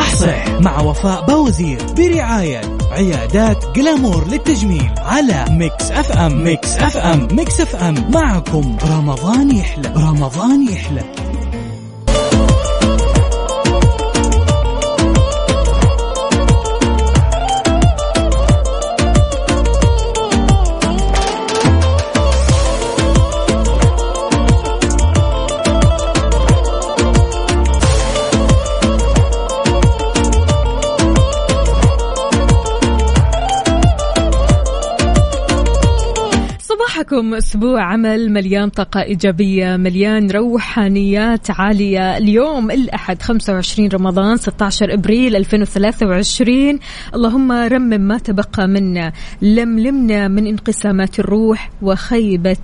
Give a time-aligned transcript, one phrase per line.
[0.00, 2.60] صح صح مع وفاء بوزير برعاية
[2.92, 6.44] عيادات جلامور للتجميل على Mix FM.
[6.44, 7.28] Mix FM.
[7.32, 8.10] Mix FM.
[8.14, 8.76] معكم.
[8.90, 9.92] رمضان يحلى.
[9.96, 11.02] رمضان يحلى.
[36.90, 37.34] صباحكم.
[37.34, 42.16] أسبوع عمل مليان طاقة إيجابية مليان روحانيات عالية.
[42.16, 46.78] اليوم الأحد 25 رمضان 16 إبريل 2023
[47.14, 49.12] اللهم رمم ما تبقى منا.
[49.42, 52.56] لملمنا من انقسامات الروح وخيبة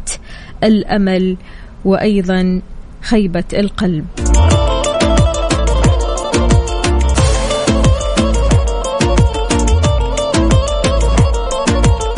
[0.65, 1.37] الأمل
[1.85, 2.63] وأيضا
[3.03, 4.07] خيبة القلب.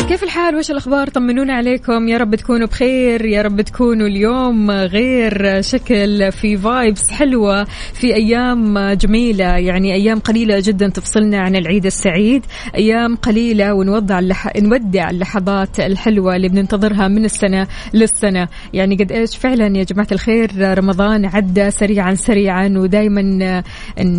[0.09, 2.09] كيف الحال وش الأخبار؟ طمنونا عليكم.
[2.09, 8.79] يا رب تكونوا بخير يا رب تكونوا اليوم غير شكل في فايبس حلوة في أيام
[8.93, 14.57] جميلة يعني أيام قليلة جدا تفصلنا عن العيد السعيد أيام قليلة ونودع اللح...
[14.57, 18.49] نودع اللحظات الحلوة اللي بننتظرها من السنة للسنة.
[18.73, 23.63] يعني قد إيش؟ فعلا يا جماعة الخير رمضان عدى سريعا سريعا ودايما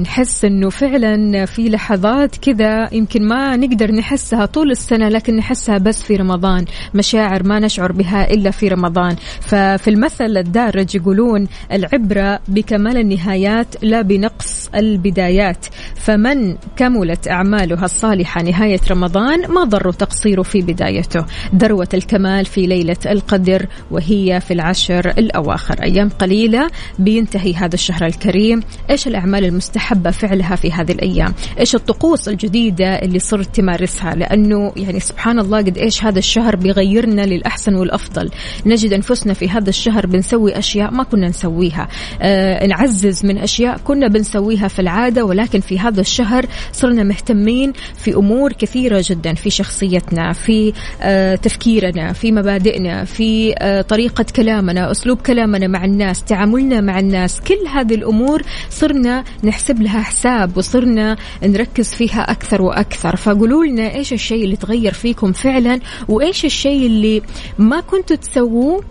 [0.02, 6.08] نحس أنه فعلا في لحظات كذا يمكن ما نقدر نحسها طول السنة لكن نحسها بس
[6.09, 6.65] في رمضان.
[6.93, 9.15] مشاعر ما نشعر بها إلا في رمضان.
[9.41, 15.66] ففي المثل الدارج يقولون العبرة بكمال النهايات لا بنقص البدايات.
[15.95, 21.25] فمن كملت أعمالها الصالحة نهاية رمضان ما ضر تقصيره في بدايته.
[21.55, 25.83] ذروة الكمال في ليلة القدر وهي في العشر الأواخر.
[25.83, 28.63] أيام قليلة بينتهي هذا الشهر الكريم.
[28.89, 34.99] إيش الأعمال المستحبة فعلها في هذه الأيام؟ إيش الطقوس الجديدة اللي صرت تمارسها؟ لأنه يعني
[34.99, 38.30] سبحان الله قد إيش هذا الشهر بيغيرنا للأحسن والأفضل.
[38.66, 41.88] نجد أنفسنا في هذا الشهر بنسوي أشياء ما كنا نسويها.
[42.22, 48.16] آه نعزز من أشياء كنا بنسويها في العادة ولكن في هذا الشهر صرنا مهتمين في
[48.16, 55.18] أمور كثيرة جدا في شخصيتنا في آه تفكيرنا في مبادئنا في آه طريقة كلامنا أسلوب
[55.22, 57.40] كلامنا مع الناس تعاملنا مع الناس.
[57.40, 63.16] كل هذه الأمور صرنا نحسب لها حساب وصرنا نركز فيها أكثر وأكثر.
[63.16, 65.79] فقولوا لنا إيش الشيء اللي تغير فيكم فعلا
[66.09, 67.22] وإيش الشيء اللي
[67.57, 68.83] ما كنتوا تسووه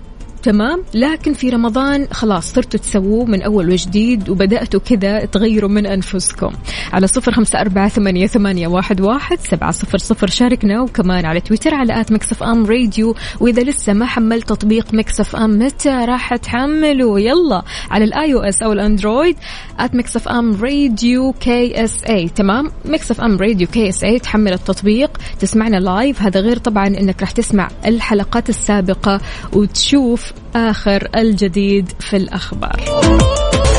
[0.43, 6.53] تمام لكن في رمضان خلاص صرتوا تسووه من أول وجديد وبدأتوا كذا تغيروا من أنفسكم.
[6.93, 10.26] على صفر خمسة أربعة ثمانية, ثمانية واحد, واحد سبعة صفر صفر.
[10.26, 13.15] شاركنا وكمان على تويتر على at Mix FM Radio.
[13.41, 18.41] وإذا لسه ما حملت تطبيق مكسف أم متى راح تحمله يلا على ال iOS أو
[18.41, 19.37] ال Android
[19.78, 25.19] at Mix FM Radio KSA تمام؟ Mix FM Radio KSA تحمل التطبيق.
[25.41, 29.20] تسمعنا live هذا غير طبعا أنك راح تسمع الحلقات السابقة
[29.53, 32.81] وتشوف آخر الجديد في الأخبار.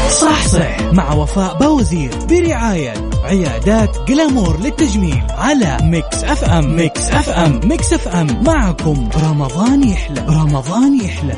[0.10, 0.94] صح صح.
[0.94, 2.94] مع وفاء بوزير برعاية
[3.24, 6.76] عيادات جلامور للتجميل على Mix FM.
[6.76, 7.60] Mix FM.
[7.64, 8.44] Mix FM.
[8.44, 10.26] معكم رمضان يحلى.
[10.30, 11.34] رمضان يحلى.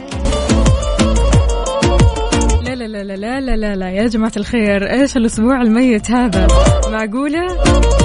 [2.64, 6.48] لا لا لا لا لا لا لا يا جماعة الخير إيش الأسبوع الميت هذا؟
[6.92, 7.48] معقولة؟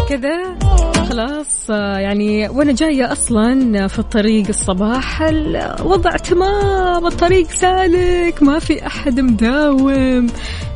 [0.09, 0.66] كذا؟
[1.09, 9.21] خلاص يعني وأنا جاية أصلا في الطريق الصباح الوضع تمام الطريق سالك ما في أحد
[9.21, 10.27] مداوم.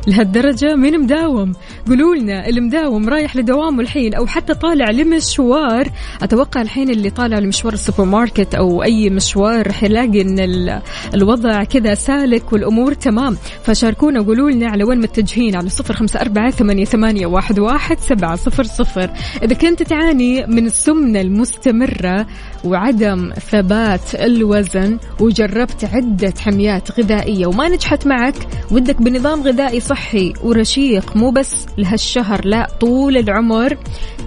[0.07, 1.53] لهالدرجة مين مداوم.
[1.87, 5.87] قولوا لنا اللي مداوم رايح لدوامه الحين أو حتى طالع لمشوار.
[6.21, 10.79] أتوقع الحين اللي طالع لمشوار السوبر ماركت أو أي مشوار رح يلاقي إن
[11.13, 13.37] الوضع كذا سالك والأمور تمام.
[13.63, 15.55] فشاركونا قولوا لنا على وين متجهين.
[15.55, 19.09] على صفر أربعة ثمانية, ثمانية واحد, واحد سبعة صفر صفر.
[19.43, 22.27] إذا كنت تعاني من السمنة المستمرة
[22.63, 28.35] وعدم ثبات الوزن وجربت عدة حميات غذائية وما نجحت معك.
[28.71, 33.77] ودك بنظام غذائي صحي ورشيق مو بس لهالشهر لا طول العمر.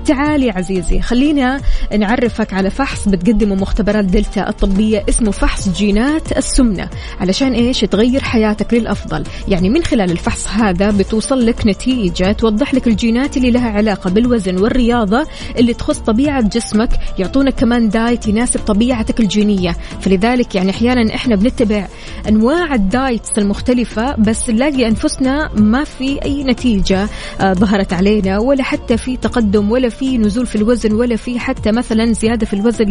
[0.04, 1.60] تعالي عزيزي خلينا
[1.98, 6.88] نعرفك على فحص بتقدمه مختبرات دلتا الطبية اسمه فحص جينات السمنة.
[7.20, 9.24] علشان إيش؟ تغير حياتك للأفضل.
[9.48, 14.58] يعني من خلال الفحص هذا بتوصل لك نتيجة توضح لك الجينات اللي لها علاقة بالوزن
[14.58, 15.26] والرياضة
[15.58, 19.76] اللي تخص طبيعة جسمك يعطونك كمان دايت يناسب طبيعتك الجينية.
[20.00, 21.86] فلذلك يعني أحيانا إحنا بنتبع
[22.28, 27.08] أنواع ال diets المختلفة بس نلاقي أنفسنا ما في أي نتيجة
[27.42, 32.12] ظهرت علينا ولا حتى في تقدم ولا في نزول في الوزن ولا في حتى مثلا
[32.12, 32.84] زيادة في الوزن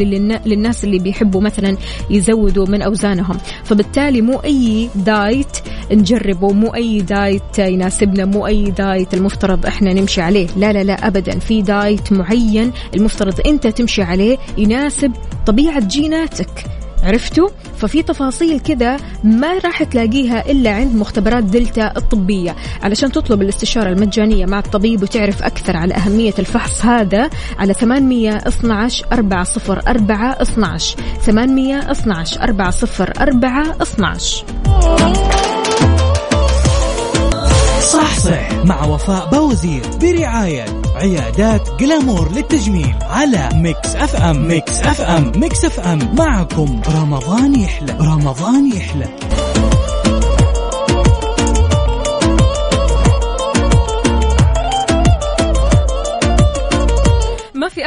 [0.46, 1.78] للناس اللي بيحبوا مثلا
[2.10, 3.38] يزودوا من أوزانهم.
[3.64, 5.58] فبالتالي مو أي diet
[5.92, 10.48] نجربه مو أي diet يناسبنا مو أي diet المفترض إحنا نمشي عليه.
[10.58, 11.40] لا لا لا أبدا.
[11.40, 15.12] في diet معين المفترض أنت تمشي عليه يناسب
[15.46, 16.83] طبيعة جيناتك.
[17.04, 22.56] عرفتوا؟ ففي تفاصيل كذا ما راح تلاقيها إلا عند مختبرات دلتا الطبية.
[22.84, 27.30] علشان تطلب الاستشارة المجانية مع الطبيب وتعرف أكثر على أهمية الفحص هذا
[27.60, 35.43] على 812 404 12 812 404 12
[38.24, 40.66] صح مع وفاء بوزير برعاية
[40.96, 44.48] عيادات جلامور للتجميل على Mix FM.
[44.48, 45.31] Mix FM.
[45.36, 46.16] Mix FM.
[46.18, 46.81] معكم.
[46.88, 47.98] رمضان يحلى.
[48.00, 49.06] رمضان يحلى.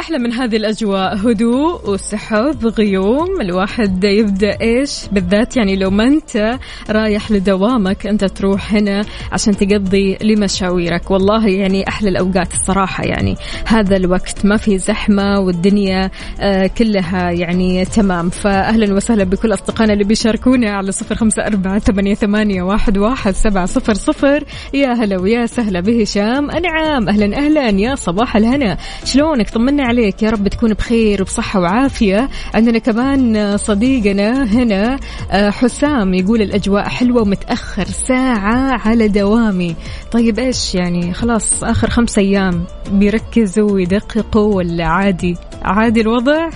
[0.07, 1.15] أحلى من هذه الأجواء.
[1.15, 6.59] هدوء وسحب غيوم الواحد يبدأ إيش؟ بالذات يعني لو ما أنت
[6.89, 11.11] رايح لدوامك أنت تروح هنا عشان تقضي لمشاويرك.
[11.11, 13.35] والله يعني أحلى الأوقات الصراحة يعني.
[13.65, 18.29] هذا الوقت ما في زحمة والدنيا آه كلها يعني تمام.
[18.29, 21.79] فأهلا وسهلا بكل أصدقائنا اللي بيشاركونا على صفر خمسة أربعة
[22.13, 24.43] ثمانية, واحد, واحد سبعة صفر صفر.
[24.73, 26.51] يا هلا ويا سهلا بهشام.
[26.51, 27.69] أنعام أهلا أهلا.
[27.69, 28.77] يا صباح الهنا.
[29.05, 32.29] شلونك؟ طمنا يا رب تكون بخير وبصحة وعافية.
[32.53, 34.99] عندنا كمان صديقنا هنا
[35.31, 39.75] آه، حسام يقول الأجواء حلوة ومتأخر ساعة على دوامي.
[40.11, 46.49] طيب إيش يعني؟ خلاص آخر خمس أيام بيركزوا ويدققوا ولا عادي؟ عادي الوضع؟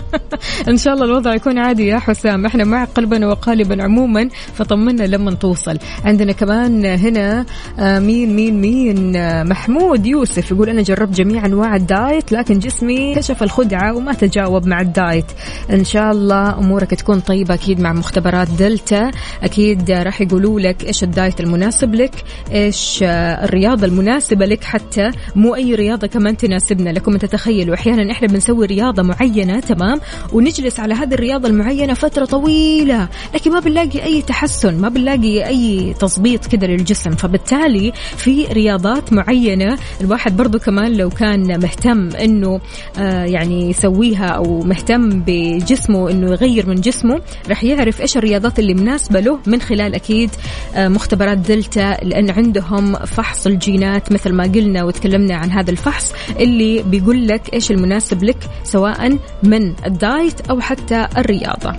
[0.68, 2.46] ان شاء الله الوضع يكون عادي يا حسام.
[2.46, 7.46] إحنا مع قلبا وقالبا عموما فطمنا لما توصل عندنا كمان هنا
[7.78, 13.14] آه، مين مين مين؟ آه، محمود يوسف يقول أنا جربت جميع أنواع الدايت لكن جسمي
[13.14, 15.26] كشف الخدعة وما تجاوب مع الدايت.
[15.70, 19.10] إن شاء الله أمورك تكون طيبة أكيد مع مختبرات دلتا.
[19.42, 25.10] أكيد راح يقولوا لك إيش ال diet المناسب لك إيش آه، الرياضة المناسبة لك حتى
[25.36, 27.16] مو أي رياضة كمان تناسبنا لكم.
[27.16, 30.00] تتخيلوا أحيانا إحنا بنسوي رياضة معينة تمام؟ تمام
[30.32, 33.08] ونجلس على هذه الرياضة المعينة فترة طويلة.
[33.34, 37.10] لكن ما بنلاقي أي تحسن ما بنلاقي أي تظبيط كده للجسم.
[37.10, 42.60] فبالتالي في رياضات معينة الواحد برضو كمان لو كان مهتم أنه
[42.98, 48.74] آه يعني يسويها أو مهتم بجسمه أنه يغير من جسمه راح يعرف إيش الرياضات اللي
[48.74, 50.30] مناسبة له من خلال أكيد
[50.74, 56.82] آه مختبرات دلتا لأن عندهم فحص الجينات مثل ما قلنا وتكلمنا عن هذا الفحص اللي
[56.82, 61.72] بيقول لك إيش المناسب لك سواء من ال diet أو حتى الرياضة.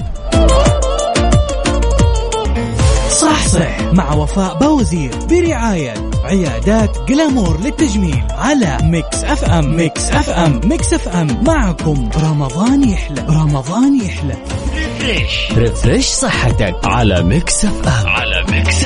[3.11, 3.81] صح صح.
[3.93, 9.75] مع وفاء بوزير برعاية عيادات جلامور للتجميل على Mix FM.
[9.75, 10.61] Mix FM.
[10.65, 11.43] Mix FM.
[11.47, 13.25] معكم رمضان يحلى.
[13.29, 14.35] رمضان يحلى.
[14.75, 15.51] Refresh.
[15.57, 18.07] Refresh صحتك على Mix FM.
[18.07, 18.83] على Mix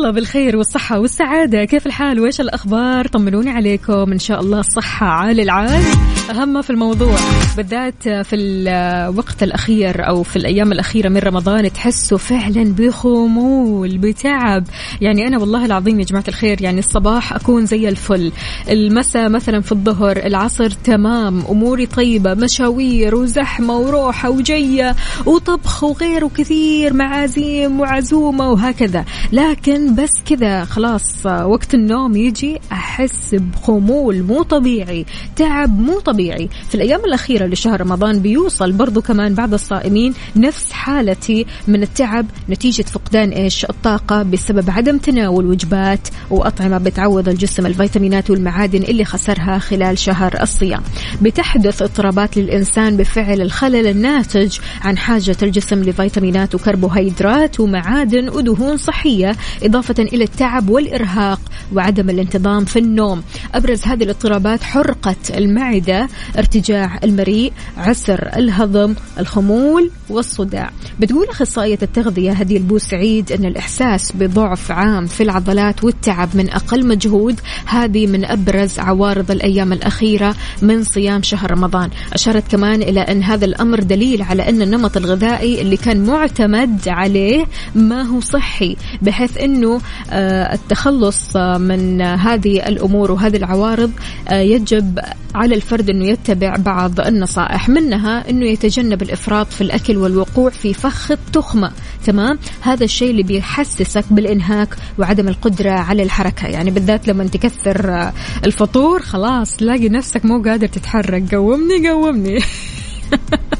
[0.00, 1.64] الله بالخير والصحة والسعادة.
[1.64, 4.12] كيف الحال؟ وإيش الأخبار؟ طمنوني عليكم.
[4.12, 5.82] إن شاء الله الصحة عال العال.
[6.30, 7.16] أهم في الموضوع
[7.56, 14.64] بالذات في الوقت الأخير أو في الأيام الأخيرة من رمضان تحسوا فعلا بخمول بتعب.
[15.00, 18.32] يعني أنا والله العظيم يا جماعة الخير يعني الصباح أكون زي الفل.
[18.70, 21.42] المساء مثلا في الظهر العصر تمام.
[21.50, 29.04] أموري طيبة مشاوير وزحمة وروحة وجية وطبخ وغيره كثير معازيم وعزومة وهكذا.
[29.32, 35.06] لكن بس كذا خلاص وقت النوم يجي أحس بخمول مو طبيعي
[35.36, 36.48] تعب مو طبيعي.
[36.68, 42.82] في الأيام الأخيرة لشهر رمضان بيوصل برضو كمان بعض الصائمين نفس حالتي من التعب نتيجة
[42.82, 49.98] فقدان إيش؟ الطاقة بسبب عدم تناول وجبات وأطعمة بتعوض الجسم الفيتامينات والمعادن اللي خسرها خلال
[49.98, 50.82] شهر الصيام.
[51.22, 59.79] بتحدث اضطرابات للإنسان بفعل الخلل الناتج عن حاجة الجسم لفيتامينات وكربوهيدرات ومعادن ودهون صحية إضافة
[59.88, 61.40] إلى التعب والإرهاق
[61.72, 63.22] وعدم الانتظام في النوم.
[63.54, 66.08] أبرز هذه الاضطرابات حرقة المعدة
[66.38, 70.70] ارتجاع المريء عسر الهضم الخمول والصداع.
[71.00, 77.40] بتقول أخصائية التغذية هدي البوسعيد أن الإحساس بضعف عام في العضلات والتعب من أقل مجهود.
[77.66, 81.90] هذه من أبرز عوارض الأيام الأخيرة من صيام شهر رمضان.
[82.12, 87.44] أشارت كمان إلى أن هذا الأمر دليل على أن النمط الغذائي اللي كان معتمد عليه
[87.74, 93.90] ما هو صحي بحيث أنه أنه التخلص من هذه الأمور وهذه العوارض
[94.32, 95.00] يجب
[95.34, 97.68] على الفرد أنه يتبع بعض النصائح.
[97.68, 101.72] منها أنه يتجنب الإفراط في الأكل والوقوع في فخ التخمة.
[102.06, 106.46] تمام؟ هذا الشيء اللي بيحسسك بالإنهاك وعدم القدرة على الحركة.
[106.46, 108.10] يعني بالذات لما تكثر
[108.44, 111.34] الفطور خلاص تلاقي نفسك مو قادر تتحرك.
[111.34, 112.38] قومني قومني.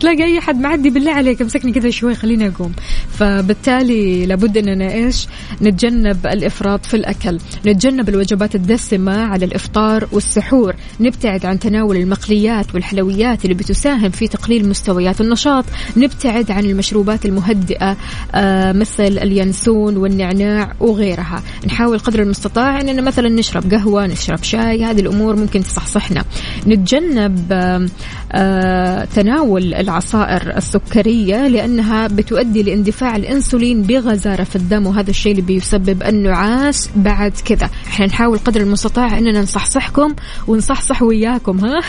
[0.00, 2.72] تلاقي أي حد معدي بالله عليك امسكني كذا شوي خليني أقوم.
[3.10, 5.26] فبالتالي لابد أننا إيش؟
[5.62, 7.38] نتجنب الإفراط في الأكل.
[7.66, 10.74] نتجنب الوجبات الدسمة على الإفطار والسحور.
[11.00, 15.64] نبتعد عن تناول المقليات والحلويات اللي بتساهم في تقليل مستويات النشاط.
[15.96, 17.96] نبتعد عن المشروبات المهدئة
[18.34, 21.42] آه مثل اليانسون والنعناع وغيرها.
[21.66, 26.24] نحاول قدر المستطاع اننا مثلا نشرب قهوة نشرب شاي هذه الأمور ممكن تصحصحنا.
[26.66, 27.86] نتجنب آه
[28.32, 36.02] آه تناول العصائر السكرية لأنها بتؤدي لاندفاع الأنسولين بغزارة في الدم وهذا الشيء اللي بيسبب
[36.02, 37.70] النعاس بعد كذا.
[37.86, 40.14] إحنا نحاول قدر المستطاع أننا نصحصحكم
[40.46, 41.80] ونصحصح وياكم ها؟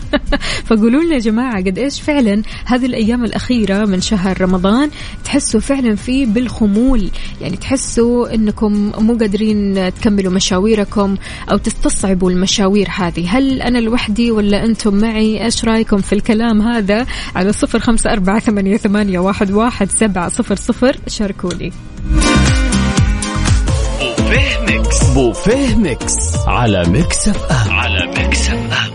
[0.66, 4.90] فقولوا لنا يا جماعة قد إيش فعلا هذه الأيام الأخيرة من شهر رمضان
[5.24, 11.16] تحسوا فعلا فيه بالخمول؟ يعني تحسوا أنكم مو قادرين تكملوا مشاويركم
[11.52, 17.06] أو تستصعبوا المشاوير هذه؟ هل أنا لوحدي ولا أنتم معي؟ إيش رأيكم في الكلام هذا
[17.36, 21.72] على صفر خمسة أربعة ثمانية, ثمانية واحد, واحد سبعة صفر صفر؟ شاركوني.
[24.00, 25.04] بوفيه Mix.
[25.10, 26.36] بوفيه Mix.
[26.46, 27.70] على Mix FM.
[27.70, 28.91] على Mix FM.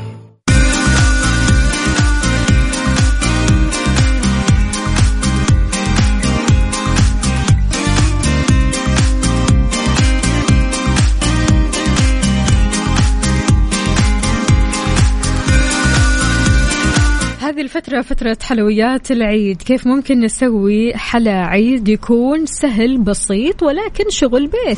[17.68, 19.62] الفترة فترة حلويات العيد.
[19.62, 24.78] كيف ممكن نسوي حلا عيد يكون سهل بسيط ولكن شغل بيت؟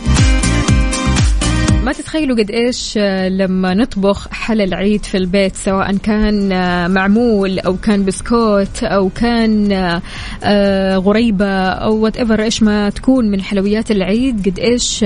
[1.84, 7.60] ما تتخيلوا قد إيش آه، لما نطبخ حلا العيد في البيت سواء كان آه، معمول
[7.60, 9.72] أو كان بسكوت أو كان
[10.44, 15.04] آه، غريبة أو whatever إيش ما تكون من حلويات العيد قد إيش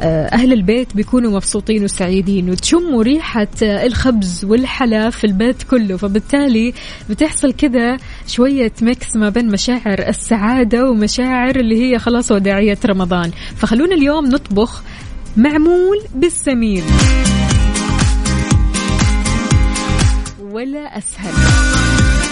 [0.00, 2.50] أهل البيت بيكونوا مبسوطين وسعيدين.
[2.50, 5.96] وتشموا ريحة الخبز والحلا في البيت كله.
[5.96, 6.72] فبالتالي
[7.10, 7.96] بتحصل كذا
[8.26, 13.30] شوية mix ما بين مشاعر السعادة ومشاعر اللي هي خلاص وداعية رمضان.
[13.56, 14.82] فخلونا اليوم نطبخ
[15.36, 16.82] معمول بالسميد
[20.40, 21.34] ولا أسهل.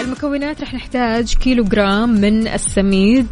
[0.04, 3.26] المكونات رح نحتاج كيلو جرام من السميد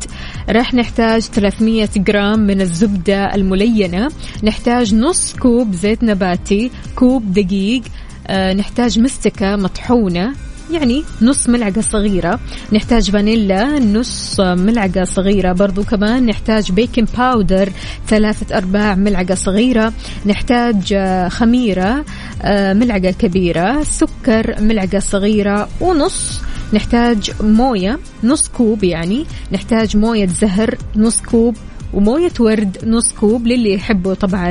[0.50, 4.08] رح نحتاج 300 جرام من الزبدة الملينة
[4.44, 7.82] نحتاج نص كوب زيت نباتي كوب دقيق
[8.26, 10.34] آه نحتاج مستكة مطحونة.
[10.72, 12.40] يعني نص ملعقة صغيرة.
[12.72, 15.52] نحتاج فانيلا نص ملعقة صغيرة.
[15.52, 17.72] برضو كمان نحتاج baking powder
[18.08, 19.92] ثلاثة أرباع ملعقة صغيرة.
[20.26, 22.04] نحتاج آه، خميرة
[22.42, 23.82] آه، ملعقة كبيرة.
[23.82, 25.68] سكر ملعقة صغيرة.
[25.80, 26.40] ونص
[26.72, 29.24] نحتاج موية نص كوب يعني.
[29.52, 31.56] نحتاج موية زهر نص كوب.
[31.94, 34.50] وموية ورد نص كوب للي يحبوا طبعا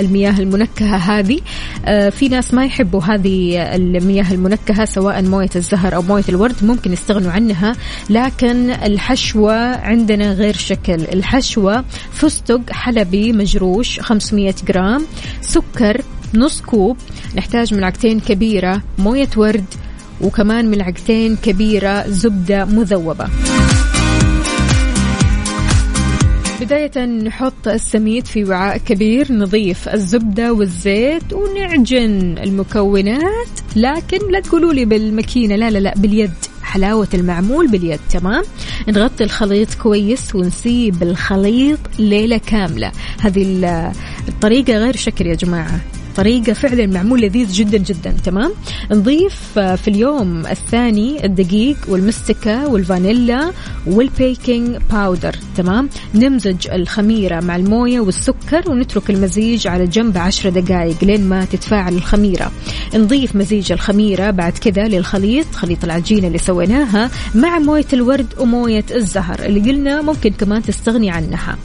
[0.00, 1.40] المياه المنكهة هذه.
[1.84, 6.92] آه، في ناس ما يحبوا هذه المياه المنكهة سواء موية الزهر أو موية الورد ممكن
[6.92, 7.76] يستغنوا عنها.
[8.10, 11.00] لكن الحشوة عندنا غير شكل.
[11.12, 15.06] الحشوة فستق حلبي مجروش 500 جرام.
[15.40, 16.02] سكر
[16.34, 16.96] نص كوب.
[17.36, 19.64] نحتاج ملعقتين كبيرة موية ورد
[20.20, 23.28] وكمان ملعقتين كبيرة زبدة مذوبة.
[26.60, 33.48] بداية نحط السميد في وعاء كبير نضيف الزبدة والزيت ونعجن المكونات.
[33.76, 36.30] لكن لا تقولوا لي بالماكينة لا لا لا باليد.
[36.62, 38.44] حلاوة المعمول باليد تمام؟
[38.88, 42.92] نغطي الخليط كويس ونسيب الخليط ليلة كاملة.
[43.20, 43.44] هذه
[44.28, 45.80] الطريقة غير شكل يا جماعة.
[46.18, 48.52] طريقة فعلا معمول لذيذ جدا جدا تمام؟
[48.90, 53.52] نضيف آه، في اليوم الثاني الدقيق والمستكة والفانيلا
[53.86, 61.04] وال baking powder تمام؟ نمزج الخميرة مع الموية والسكر ونترك المزيج على جنب عشر دقائق
[61.04, 62.52] لين ما تتفاعل الخميرة.
[62.94, 69.38] نضيف مزيج الخميرة بعد كذا للخليط خليط العجينة اللي سويناها مع موية الورد وموية الزهر
[69.44, 71.56] اللي قلنا ممكن كمان تستغني عنها.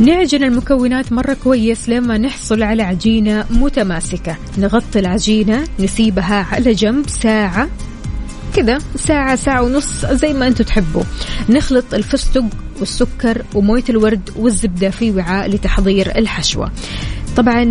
[0.00, 4.36] نعجن المكونات مرة كويس لما نحصل على عجينة متماسكة.
[4.58, 7.68] نغطي العجينة نسيبها على جنب ساعة
[8.56, 11.02] كذا ساعة ساعة ونص زي ما أنتم تحبوا.
[11.48, 12.44] نخلط الفستق
[12.80, 16.72] والسكر وموية الورد والزبدة في وعاء لتحضير الحشوة.
[17.36, 17.64] طبعا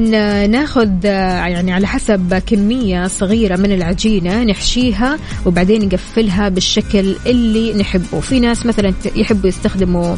[0.48, 8.20] ناخذ يعني على حسب كمية صغيرة من العجينة نحشيها وبعدين نقفلها بالشكل اللي نحبه.
[8.20, 10.16] في ناس مثلا يحبوا يستخدموا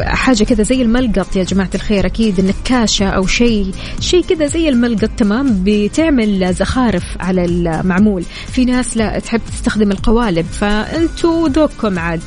[0.00, 5.10] حاجة كذا زي الملقط يا جماعة الخير أكيد النكاشة أو شيء شيء كذا زي الملقط
[5.16, 8.24] تمام؟ بتعمل زخارف على المعمول.
[8.52, 12.20] في ناس لا تحب تستخدم القوالب فأنتوا ذوقكم عاد.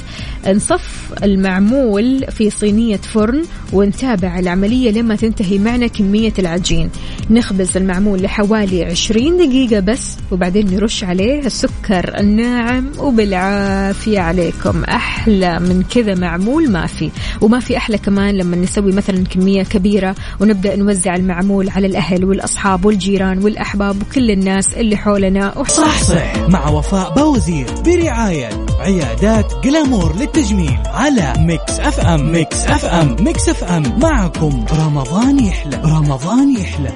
[0.47, 6.89] نصف المعمول في صينية فرن ونتابع العملية لما تنتهي معنا كمية العجين.
[7.29, 14.83] نخبز المعمول لحوالي 20 دقيقة بس وبعدين نرش عليه السكر الناعم وبالعافية عليكم.
[14.83, 16.58] أحلى من كذا معمول.
[16.67, 17.11] ما في.
[17.41, 22.85] وما في أحلى كمان لما نسوي مثلا كمية كبيرة ونبدأ نوزع المعمول على الأهل والأصحاب
[22.85, 25.63] والجيران والأحباب وكل الناس اللي حولنا.
[25.63, 26.49] صح صح.
[26.49, 28.49] مع وفاء بوزير برعاية
[28.79, 32.31] عيادات جلامور للتجميل على ميكس أف أم.
[32.31, 33.15] ميكس أف أم.
[33.19, 33.99] ميكس أف أم.
[33.99, 34.65] معكم.
[34.79, 35.81] رمضان يحلى.
[35.85, 36.91] رمضان يحلى.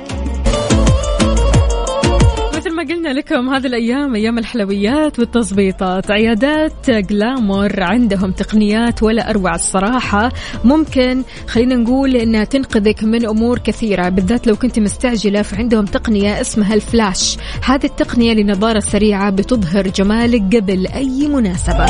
[2.83, 10.31] ما قلنا لكم هذه الأيام أيام الحلويات والتظبيطات عيادات جلامور عندهم تقنيات ولا أروع الصراحة.
[10.63, 16.73] ممكن خلينا نقول إنها تنقذك من أمور كثيرة بالذات لو كنت مستعجلة فعندهم تقنية اسمها
[16.73, 17.37] الفلاش.
[17.65, 21.85] هذه التقنية لنظارة سريعة بتظهر جمالك قبل أي مناسبة.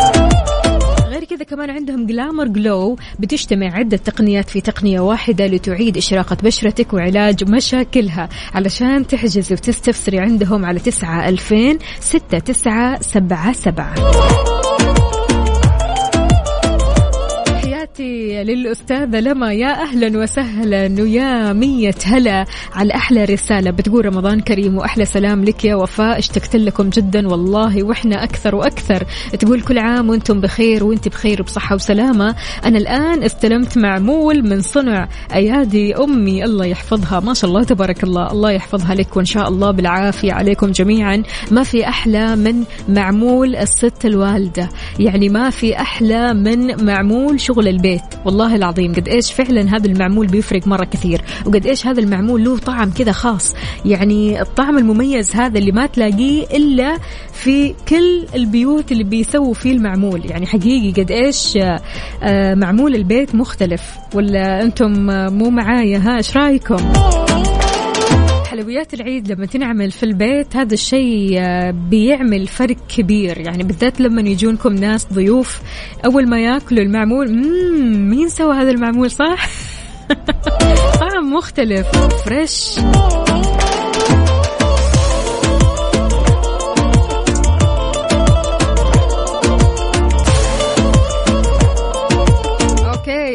[1.44, 7.50] كذا كمان عندهم جلامر جلو بتجتمع عدة تقنيات في تقنية واحدة لتعيد إشراقة بشرتك وعلاج
[7.50, 8.30] مشاكلها.
[8.54, 13.96] علشان تحجزي وتستفسري عندهم على تسعة ألفين ستة تسعة سبعة سبعة.
[17.94, 23.72] تحياتي للأستاذة لما يا أهلا وسهلا ويا مية هلا على أحلى رسالة.
[23.72, 29.04] بتقول رمضان كريم وأحلى سلام لك يا وفاء اشتقت لكم جدا والله وإحنا أكثر وأكثر.
[29.40, 32.36] تقول كل عام وأنتم بخير وأنت بخير بصحة وسلامة.
[32.66, 36.44] أنا الآن استلمت معمول من صنع أيادي أمي.
[36.44, 37.20] الله يحفظها.
[37.20, 38.32] ما شاء الله تبارك الله.
[38.32, 41.24] الله يحفظها لك وإن شاء الله بالعافية عليكم جميعا.
[41.52, 44.70] ما في أحلى من معمول الست الوالدة.
[45.00, 48.02] يعني ما في أحلى من معمول شغل البيت.
[48.26, 51.22] والله العظيم قد إيش فعلا هذا المعمول بيفرق مرة كثير.
[51.46, 53.56] وقد إيش هذا المعمول له طعم كذا خاص.
[53.86, 56.98] يعني الطعم المميز هذا اللي ما تلاقيه إلا
[57.34, 60.26] في كل البيوت اللي بيسووا فيه المعمول.
[60.26, 61.58] يعني حقيقي قد إيش
[62.24, 63.98] آه، معمول البيت مختلف.
[64.16, 64.92] ولا أنتم
[65.34, 67.23] مو معايا؟ ها إيش رأيكم؟
[68.54, 73.38] حلويات العيد لما تنعمل في البيت هذا الشيء آه، بيعمل فرق كبير.
[73.38, 75.62] يعني بالذات لما يجونكم ناس ضيوف
[76.06, 77.34] أول ما يأكلوا المعمول
[78.10, 79.50] مين سوى هذا المعمول صح؟
[81.00, 81.88] طعم مختلف
[82.26, 82.80] fresh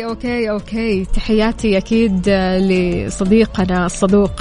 [0.08, 1.04] okay okay.
[1.04, 4.32] تحياتي أكيد آه، لصديقنا الصدوق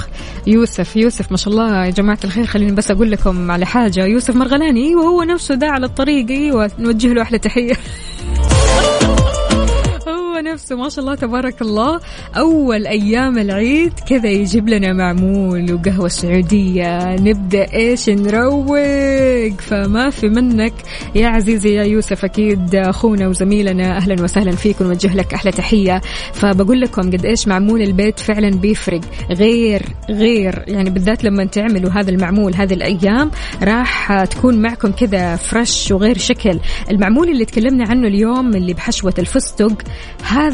[0.46, 0.96] يوسف.
[0.96, 2.46] يوسف ما شاء الله يا جماعة الخير.
[2.46, 4.04] خليني بس أقول لكم على حاجة.
[4.06, 6.30] يوسف مرغلاني أيوة هو نفسه ده على الطريق.
[6.30, 7.72] أيوة نوجه له أحلى تحية.
[10.58, 12.00] نفسه ما شاء الله تبارك الله.
[12.36, 17.16] أول أيام العيد كذا يجيب لنا معمول وقهوة سعودية.
[17.16, 19.60] نبدأ إيش نروق.
[19.60, 20.72] فما في منك
[21.14, 23.96] يا عزيزي يا يوسف أكيد أخونا وزميلنا.
[23.96, 26.00] أهلا وسهلا فيك ونوجه لك أحلى تحية.
[26.32, 29.00] فبقول لكم قد إيش معمول البيت فعلا بيفرق.
[29.30, 33.30] غير غير يعني بالذات لما تعملوا هذا المعمول هذه الأيام
[33.62, 36.60] راح تكون معكم كذا فرش وغير شكل.
[36.90, 39.82] المعمول اللي تكلمنا عنه اليوم اللي بحشوة الفستق
[40.22, 40.47] هذا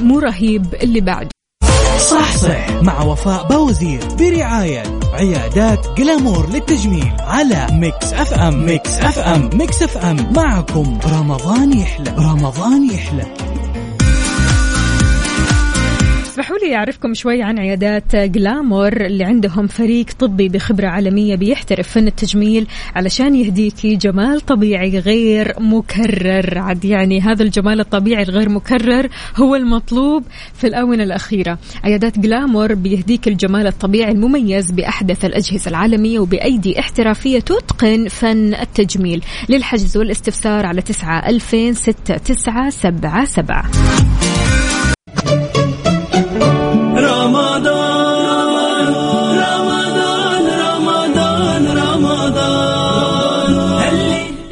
[0.00, 1.28] مو رهيب اللي بعده
[2.10, 2.70] صح صح.
[2.82, 8.66] مع وفاء بوزير برعاية عيادات جلامور للتجميل على ميكس أف أم.
[8.66, 9.50] ميكس أف أم.
[9.54, 10.32] ميكس أف أم.
[10.36, 12.14] معكم رمضان يحلى.
[12.18, 13.43] رمضان يحلى.
[16.34, 22.06] اسمحوا لي أعرفكم شوي عن عيادات جلامور اللي عندهم فريق طبي بخبرة عالمية بيحترف فن
[22.06, 26.58] التجميل علشان يهديكي جمال طبيعي غير مكرر.
[26.58, 31.58] عاد يعني هذا الجمال الطبيعي الغير مكرر هو المطلوب في الآونة الأخيرة.
[31.84, 39.24] عيادات جلامور بيهديك الجمال الطبيعي المميز بأحدث الأجهزة العالمية وبأيدي احترافية تتقن فن التجميل.
[39.48, 43.70] للحجز والاستفسار على تسعة ألفين ستة تسعة سبعة سبعة.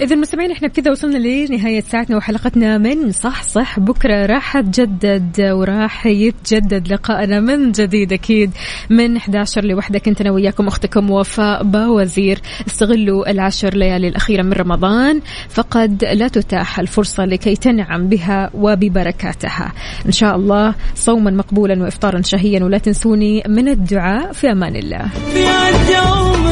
[0.03, 3.81] إذا المستمعين إحنا بكذا وصلنا لنهاية ساعتنا وحلقتنا من صح صح.
[3.81, 8.51] بكرة راح تجدد وراح يتجدد لقائنا من جديد أكيد
[8.91, 9.99] من 11 لوحدة.
[9.99, 12.41] كنت أنا وياكم أختكم وفاء باوزير.
[12.67, 19.73] استغلوا العشر ليالي الأخيرة من رمضان فقد لا تتاح الفرصة لكي تنعم بها وببركاتها.
[20.07, 25.11] إن شاء الله صوما مقبولا وإفطارا شهيا ولا تنسوني من الدعاء في أمان الله.